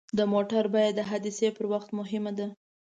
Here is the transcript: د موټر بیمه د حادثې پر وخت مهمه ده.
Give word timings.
د 0.17 0.19
موټر 0.33 0.63
بیمه 0.73 0.95
د 0.97 0.99
حادثې 1.09 1.49
پر 1.57 1.65
وخت 1.73 1.89
مهمه 1.99 2.31
ده. 2.39 2.47